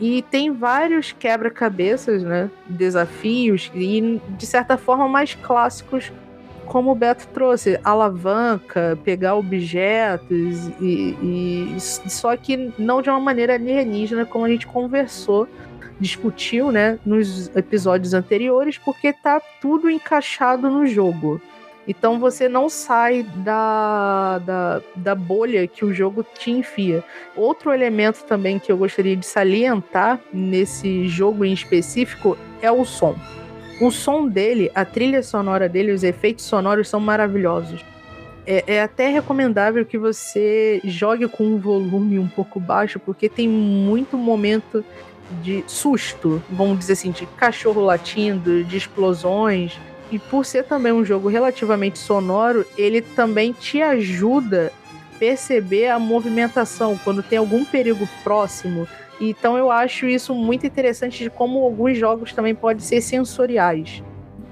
E 0.00 0.22
tem 0.22 0.50
vários 0.50 1.12
quebra-cabeças, 1.12 2.24
né? 2.24 2.50
Desafios, 2.68 3.70
e 3.72 4.20
de 4.30 4.46
certa 4.46 4.76
forma 4.76 5.06
mais 5.06 5.36
clássicos 5.36 6.10
como 6.66 6.90
o 6.90 6.94
Beto 6.96 7.28
trouxe, 7.28 7.78
alavanca, 7.84 8.98
pegar 9.04 9.36
objetos 9.36 10.68
e, 10.80 11.16
e, 11.22 11.76
só 11.78 12.36
que 12.36 12.72
não 12.76 13.00
de 13.00 13.10
uma 13.10 13.20
maneira 13.20 13.54
alienígena, 13.54 14.26
como 14.26 14.44
a 14.44 14.48
gente 14.48 14.66
conversou, 14.66 15.46
discutiu, 16.00 16.72
né, 16.72 16.98
nos 17.06 17.54
episódios 17.54 18.12
anteriores, 18.12 18.76
porque 18.76 19.12
tá 19.12 19.40
tudo 19.60 19.88
encaixado 19.88 20.68
no 20.68 20.84
jogo. 20.84 21.40
Então 21.86 22.20
você 22.20 22.48
não 22.48 22.68
sai 22.68 23.24
da, 23.36 24.38
da, 24.38 24.82
da 24.94 25.14
bolha 25.14 25.66
que 25.66 25.84
o 25.84 25.92
jogo 25.92 26.24
te 26.38 26.50
enfia. 26.50 27.02
Outro 27.34 27.72
elemento 27.72 28.24
também 28.24 28.58
que 28.58 28.70
eu 28.70 28.76
gostaria 28.76 29.16
de 29.16 29.26
salientar 29.26 30.20
nesse 30.32 31.08
jogo 31.08 31.44
em 31.44 31.52
específico 31.52 32.38
é 32.60 32.70
o 32.70 32.84
som. 32.84 33.16
O 33.80 33.90
som 33.90 34.28
dele, 34.28 34.70
a 34.74 34.84
trilha 34.84 35.22
sonora 35.22 35.68
dele, 35.68 35.92
os 35.92 36.04
efeitos 36.04 36.44
sonoros 36.44 36.88
são 36.88 37.00
maravilhosos. 37.00 37.84
É, 38.46 38.74
é, 38.74 38.82
até 38.82 39.08
recomendável 39.08 39.84
que 39.84 39.96
você 39.96 40.80
jogue 40.84 41.28
com 41.28 41.44
um 41.44 41.58
volume 41.58 42.18
um 42.18 42.28
pouco 42.28 42.60
baixo, 42.60 42.98
porque 42.98 43.28
tem 43.28 43.48
muito 43.48 44.16
momento 44.16 44.84
de 45.42 45.64
susto, 45.66 46.42
vamos 46.50 46.78
dizer 46.78 46.94
assim, 46.94 47.10
de 47.10 47.24
cachorro 47.26 47.80
latindo, 47.80 48.62
de 48.64 48.76
explosões. 48.76 49.78
E 50.12 50.18
por 50.18 50.44
ser 50.44 50.64
também 50.64 50.92
um 50.92 51.02
jogo 51.02 51.30
relativamente 51.30 51.98
sonoro, 51.98 52.66
ele 52.76 53.00
também 53.00 53.50
te 53.50 53.80
ajuda 53.80 54.70
a 54.86 55.18
perceber 55.18 55.88
a 55.88 55.98
movimentação 55.98 57.00
quando 57.02 57.22
tem 57.22 57.38
algum 57.38 57.64
perigo 57.64 58.06
próximo. 58.22 58.86
Então 59.18 59.56
eu 59.56 59.70
acho 59.70 60.06
isso 60.06 60.34
muito 60.34 60.66
interessante 60.66 61.24
de 61.24 61.30
como 61.30 61.64
alguns 61.64 61.96
jogos 61.96 62.34
também 62.34 62.54
podem 62.54 62.84
ser 62.84 63.00
sensoriais. 63.00 64.02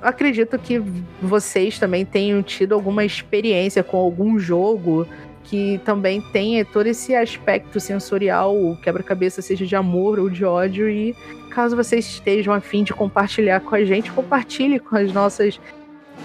Acredito 0.00 0.58
que 0.58 0.82
vocês 1.20 1.78
também 1.78 2.06
tenham 2.06 2.42
tido 2.42 2.74
alguma 2.74 3.04
experiência 3.04 3.84
com 3.84 3.98
algum 3.98 4.38
jogo 4.38 5.06
que 5.44 5.80
também 5.84 6.20
tenha 6.20 6.64
todo 6.64 6.86
esse 6.86 7.14
aspecto 7.14 7.80
sensorial, 7.80 8.56
o 8.56 8.76
quebra-cabeça 8.76 9.42
seja 9.42 9.66
de 9.66 9.74
amor 9.74 10.18
ou 10.18 10.28
de 10.28 10.44
ódio, 10.44 10.88
e 10.88 11.14
caso 11.50 11.74
vocês 11.74 12.06
estejam 12.06 12.54
afim 12.54 12.84
de 12.84 12.92
compartilhar 12.92 13.60
com 13.60 13.74
a 13.74 13.84
gente, 13.84 14.12
compartilhe 14.12 14.78
com 14.78 14.96
as 14.96 15.12
nossas 15.12 15.60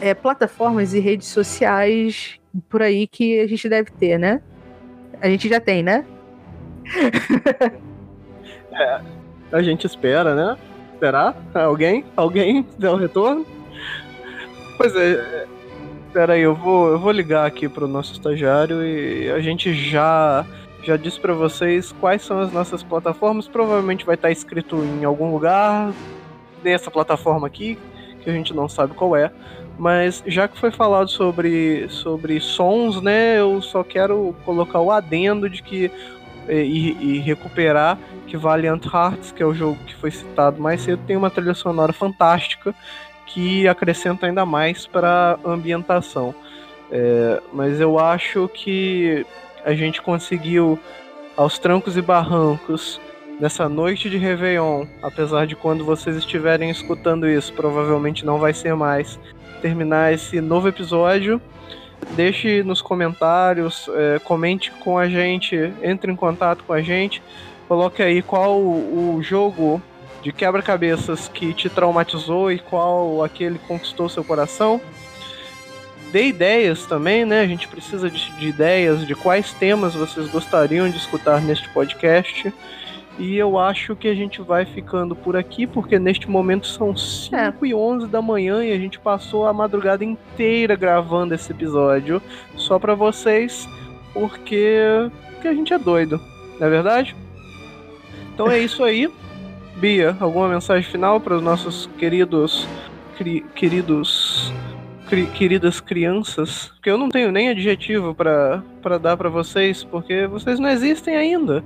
é, 0.01 0.13
plataformas 0.13 0.93
e 0.93 1.00
redes 1.00 1.27
sociais 1.27 2.39
por 2.69 2.81
aí 2.81 3.07
que 3.07 3.39
a 3.39 3.48
gente 3.48 3.67
deve 3.67 3.91
ter, 3.91 4.17
né? 4.17 4.41
A 5.22 5.27
gente 5.27 5.50
já 5.50 5.60
tem, 5.60 5.81
né? 5.81 6.05
é, 8.72 9.01
a 9.51 9.62
gente 9.62 9.88
espera, 9.88 10.36
né? 10.36 10.57
Esperar 10.93 11.36
alguém? 11.53 12.05
Alguém 12.15 12.65
der 12.77 12.89
o 12.89 12.95
retorno? 12.95 13.45
Pois 14.77 14.95
é, 14.95 15.48
Pera 16.15 16.31
aí, 16.31 16.43
eu 16.43 16.55
vou, 16.55 16.88
eu 16.88 16.98
vou 16.98 17.12
ligar 17.12 17.45
aqui 17.45 17.67
pro 17.67 17.89
nosso 17.89 18.13
estagiário 18.13 18.81
e 18.81 19.29
a 19.29 19.41
gente 19.41 19.74
já 19.74 20.45
já 20.81 20.95
disse 20.95 21.19
para 21.19 21.34
vocês 21.34 21.91
quais 21.91 22.22
são 22.22 22.39
as 22.39 22.53
nossas 22.53 22.81
plataformas. 22.81 23.50
Provavelmente 23.50 24.05
vai 24.05 24.15
estar 24.15 24.31
escrito 24.31 24.77
em 24.77 25.03
algum 25.03 25.29
lugar 25.29 25.91
nessa 26.63 26.89
plataforma 26.89 27.45
aqui, 27.45 27.77
que 28.22 28.29
a 28.29 28.34
gente 28.34 28.53
não 28.53 28.69
sabe 28.69 28.93
qual 28.93 29.13
é. 29.13 29.29
Mas 29.77 30.24
já 30.25 30.48
que 30.48 30.57
foi 30.57 30.72
falado 30.72 31.10
sobre, 31.10 31.89
sobre 31.89 32.39
sons, 32.39 33.01
né, 33.01 33.38
eu 33.38 33.62
só 33.62 33.84
quero 33.84 34.34
colocar 34.45 34.79
o 34.79 34.91
adendo 34.91 35.50
de 35.50 35.62
que 35.62 35.91
e, 36.48 36.95
e, 36.98 37.19
recuperar 37.19 38.00
que 38.25 38.38
Valiant 38.38 38.86
Hearts, 38.86 39.34
que 39.34 39.43
é 39.43 39.45
o 39.45 39.53
jogo 39.53 39.77
que 39.86 39.93
foi 39.95 40.12
citado 40.12 40.62
mais 40.62 40.79
cedo, 40.79 41.01
tem 41.05 41.17
uma 41.17 41.29
trilha 41.29 41.53
sonora 41.53 41.91
fantástica 41.91 42.74
que 43.36 43.68
acrescenta 43.68 44.27
ainda 44.27 44.46
mais 44.46 44.88
para 44.88 45.38
ambientação. 45.44 46.34
É, 46.89 47.42
mas 47.51 47.82
eu 47.82 48.00
acho 48.00 48.48
que 48.48 49.25
a 49.65 49.74
gente 49.74 50.01
conseguiu, 50.01 50.80
aos 51.36 51.60
trancos 51.60 51.98
e 51.98 52.01
barrancos, 52.01 53.01
nessa 53.38 53.68
noite 53.68 54.10
de 54.10 54.18
Réveillon, 54.18 54.86
apesar 55.04 55.46
de 55.46 55.54
quando 55.54 55.84
vocês 55.84 56.15
estiverem 56.15 56.70
escutando 56.70 57.27
isso, 57.27 57.51
provavelmente 57.51 58.25
não 58.25 58.39
vai 58.39 58.54
ser 58.54 58.74
mais, 58.74 59.20
terminar 59.62 60.13
esse 60.13 60.39
novo 60.39 60.70
episódio. 60.70 61.42
Deixe 62.12 62.63
nos 62.63 62.82
comentários, 62.82 63.89
é, 63.96 64.20
comente 64.20 64.72
com 64.72 64.98
a 64.98 65.10
gente, 65.10 65.74
entre 65.84 66.10
em 66.10 66.15
contato 66.15 66.63
com 66.63 66.72
a 66.72 66.82
gente, 66.82 67.22
coloque 67.68 68.01
aí 68.01 68.22
qual 68.22 68.58
o 68.62 69.20
jogo 69.22 69.82
de 70.25 70.34
quebra-cabeças 70.34 71.27
que 71.27 71.53
te 71.53 71.70
traumatizou 71.70 72.51
e 72.51 72.58
qual 72.58 73.24
aquele 73.24 73.60
conquistou 73.60 74.10
seu 74.10 74.24
coração. 74.24 74.82
Dê 76.12 76.25
ideias 76.25 76.88
também, 76.88 77.24
né? 77.24 77.41
A 77.41 77.48
gente 77.48 77.67
precisa 77.67 78.10
de, 78.10 78.32
de 78.32 78.48
ideias 78.48 79.05
de 79.05 79.13
quais 79.13 79.53
temas 79.53 79.94
vocês 79.94 80.27
gostariam 80.27 80.89
de 80.89 80.98
escutar 80.98 81.39
neste 81.44 81.70
podcast. 81.70 82.51
E 83.20 83.38
eu 83.38 83.60
acho 83.60 83.95
que 83.95 84.08
a 84.08 84.15
gente 84.15 84.41
vai 84.41 84.65
ficando 84.65 85.15
por 85.15 85.38
aqui, 85.38 85.67
porque 85.67 86.00
neste 86.00 86.28
momento 86.28 86.65
são 86.65 86.97
5 86.97 87.36
é. 87.36 87.54
e 87.67 87.76
11 87.76 88.08
da 88.08 88.19
manhã 88.19 88.65
e 88.65 88.71
a 88.71 88.80
gente 88.80 88.97
passou 88.97 89.45
a 89.45 89.54
madrugada 89.54 90.04
inteira 90.04 90.76
gravando 90.76 91.36
esse 91.36 91.52
episódio 91.52 92.19
só 92.58 92.80
para 92.80 92.95
vocês, 92.95 93.69
porque, 94.12 94.80
porque 95.34 95.47
a 95.47 95.54
gente 95.54 95.71
é 95.71 95.78
doido, 95.78 96.19
não 96.60 96.65
é 96.65 96.69
verdade? 96.69 97.15
Então 98.34 98.50
é 98.50 98.58
isso 98.58 98.84
aí. 98.84 99.08
Bia, 99.76 100.16
alguma 100.22 100.48
mensagem 100.48 100.90
final 100.90 101.20
para 101.20 101.36
os 101.36 101.44
nossos 101.44 101.90
queridos 101.98 102.66
cri, 103.18 103.46
queridos 103.54 104.54
cri, 105.08 105.26
queridas 105.28 105.82
crianças? 105.82 106.68
Porque 106.76 106.90
eu 106.90 106.98
não 106.98 107.10
tenho 107.10 107.30
nem 107.30 107.50
adjetivo 107.50 108.16
para 108.16 108.64
dar 108.98 109.18
para 109.18 109.28
vocês, 109.28 109.84
porque 109.84 110.28
vocês 110.28 110.60
não 110.60 110.70
existem 110.70 111.18
ainda. 111.18 111.62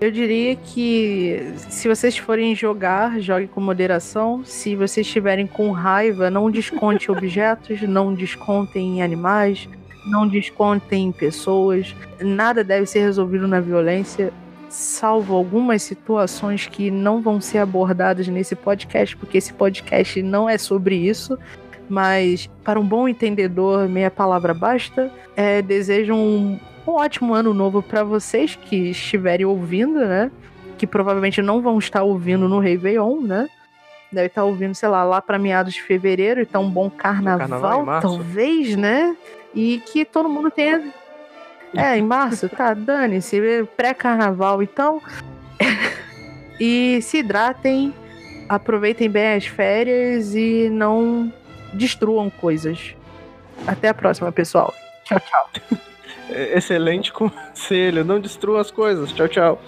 Eu 0.00 0.10
diria 0.10 0.56
que 0.56 1.54
se 1.56 1.88
vocês 1.88 2.18
forem 2.18 2.56
jogar, 2.56 3.20
jogue 3.20 3.46
com 3.46 3.60
moderação. 3.60 4.44
Se 4.44 4.74
vocês 4.74 5.06
estiverem 5.06 5.46
com 5.46 5.70
raiva, 5.70 6.28
não 6.28 6.50
desconte 6.50 7.08
objetos, 7.12 7.80
não 7.82 8.12
descontem 8.12 9.00
animais, 9.00 9.68
não 10.06 10.26
descontem 10.26 11.12
pessoas. 11.12 11.94
Nada 12.20 12.64
deve 12.64 12.86
ser 12.86 13.00
resolvido 13.00 13.46
na 13.46 13.60
violência 13.60 14.32
salvo 14.74 15.36
algumas 15.36 15.82
situações 15.82 16.66
que 16.66 16.90
não 16.90 17.22
vão 17.22 17.40
ser 17.40 17.58
abordadas 17.58 18.26
nesse 18.26 18.56
podcast, 18.56 19.16
porque 19.16 19.38
esse 19.38 19.52
podcast 19.52 20.20
não 20.20 20.48
é 20.48 20.58
sobre 20.58 20.96
isso. 20.96 21.38
Mas, 21.88 22.50
para 22.64 22.80
um 22.80 22.84
bom 22.84 23.06
entendedor, 23.06 23.88
meia 23.88 24.10
palavra 24.10 24.52
basta. 24.52 25.12
É, 25.36 25.62
desejo 25.62 26.14
um, 26.14 26.58
um 26.86 26.90
ótimo 26.90 27.34
ano 27.34 27.54
novo 27.54 27.82
para 27.82 28.02
vocês 28.02 28.56
que 28.56 28.90
estiverem 28.90 29.46
ouvindo, 29.46 30.00
né? 30.00 30.30
Que 30.76 30.86
provavelmente 30.86 31.40
não 31.40 31.60
vão 31.62 31.78
estar 31.78 32.02
ouvindo 32.02 32.48
no 32.48 32.58
Réveillon, 32.58 33.20
né? 33.20 33.48
Deve 34.10 34.26
estar 34.26 34.44
ouvindo, 34.44 34.74
sei 34.74 34.88
lá, 34.88 35.04
lá 35.04 35.20
para 35.20 35.38
meados 35.38 35.74
de 35.74 35.82
fevereiro. 35.82 36.40
Então, 36.40 36.62
um 36.62 36.70
bom 36.70 36.90
carnaval, 36.90 37.48
carnaval 37.48 38.00
talvez, 38.00 38.76
né? 38.76 39.16
E 39.54 39.80
que 39.86 40.04
todo 40.04 40.28
mundo 40.28 40.50
tenha 40.50 40.82
é, 41.76 41.98
em 41.98 42.02
março, 42.02 42.48
tá, 42.48 42.74
dane-se, 42.74 43.40
pré-carnaval, 43.76 44.62
então. 44.62 45.00
e 46.60 47.00
se 47.02 47.18
hidratem, 47.18 47.94
aproveitem 48.48 49.08
bem 49.10 49.34
as 49.34 49.46
férias 49.46 50.34
e 50.34 50.68
não 50.70 51.32
destruam 51.72 52.30
coisas. 52.30 52.94
Até 53.66 53.88
a 53.88 53.94
próxima, 53.94 54.30
pessoal. 54.32 54.74
Tchau, 55.04 55.20
tchau. 55.20 55.50
Excelente 56.30 57.12
conselho, 57.12 58.04
não 58.04 58.18
destrua 58.18 58.60
as 58.60 58.70
coisas. 58.70 59.12
Tchau, 59.12 59.28
tchau. 59.28 59.62